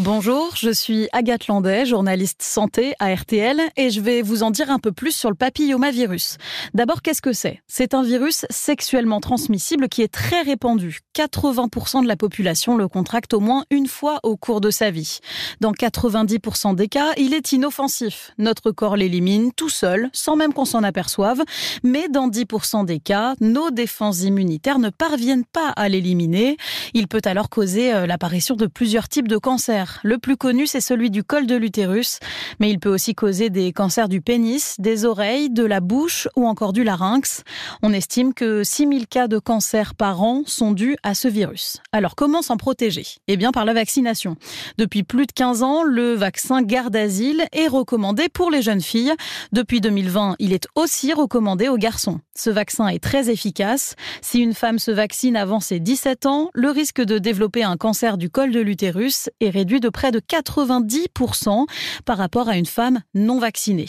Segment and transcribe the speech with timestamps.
[0.00, 4.70] Bonjour, je suis Agathe Landais, journaliste santé à RTL et je vais vous en dire
[4.70, 6.36] un peu plus sur le papillomavirus.
[6.72, 7.62] D'abord, qu'est-ce que c'est?
[7.66, 11.00] C'est un virus sexuellement transmissible qui est très répandu.
[11.16, 15.18] 80% de la population le contracte au moins une fois au cours de sa vie.
[15.60, 18.30] Dans 90% des cas, il est inoffensif.
[18.38, 21.42] Notre corps l'élimine tout seul, sans même qu'on s'en aperçoive.
[21.82, 26.56] Mais dans 10% des cas, nos défenses immunitaires ne parviennent pas à l'éliminer.
[26.94, 30.80] Il peut alors causer euh, l'apparition de plusieurs types de cancers le plus connu, c'est
[30.80, 32.18] celui du col de l'utérus,
[32.60, 36.46] mais il peut aussi causer des cancers du pénis, des oreilles, de la bouche ou
[36.46, 37.42] encore du larynx.
[37.82, 41.78] On estime que 6000 cas de cancer par an sont dus à ce virus.
[41.92, 43.06] Alors comment s'en protéger?
[43.26, 44.36] Eh bien par la vaccination.
[44.76, 49.12] Depuis plus de 15 ans, le vaccin garde asile est recommandé pour les jeunes filles.
[49.52, 52.20] Depuis 2020, il est aussi recommandé aux garçons.
[52.34, 53.96] Ce vaccin est très efficace.
[54.22, 58.18] Si une femme se vaccine avant ses 17 ans, le risque de développer un cancer
[58.18, 59.50] du col de l'utérus est
[59.80, 61.66] de près de 90%
[62.04, 63.88] par rapport à une femme non vaccinée.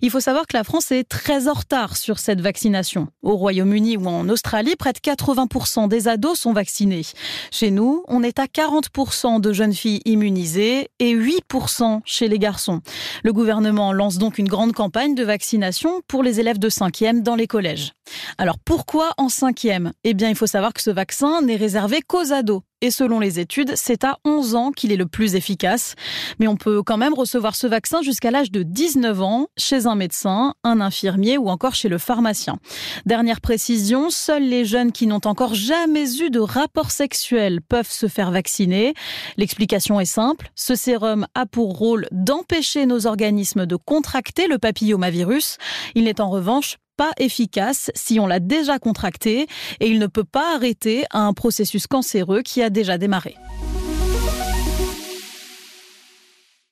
[0.00, 3.08] Il faut savoir que la France est très en retard sur cette vaccination.
[3.22, 7.02] Au Royaume-Uni ou en Australie, près de 80% des ados sont vaccinés.
[7.50, 12.80] Chez nous, on est à 40% de jeunes filles immunisées et 8% chez les garçons.
[13.24, 17.36] Le gouvernement lance donc une grande campagne de vaccination pour les élèves de 5e dans
[17.36, 17.92] les collèges.
[18.38, 22.32] Alors pourquoi en 5e Eh bien, il faut savoir que ce vaccin n'est réservé qu'aux
[22.32, 25.94] ados et selon les études, c'est à 11 ans qu'il est le plus efficace.
[26.38, 29.94] Mais on peut quand même recevoir ce vaccin jusqu'à l'âge de 19 ans chez un
[29.94, 32.58] médecin, un infirmier ou encore chez le pharmacien.
[33.06, 38.08] Dernière précision, seuls les jeunes qui n'ont encore jamais eu de rapport sexuel peuvent se
[38.08, 38.94] faire vacciner.
[39.36, 45.58] L'explication est simple, ce sérum a pour rôle d'empêcher nos organismes de contracter le papillomavirus.
[45.94, 49.46] Il n'est en revanche pas efficace si on l'a déjà contracté
[49.80, 53.36] et il ne peut pas arrêter un processus cancéreux qui a déjà démarré.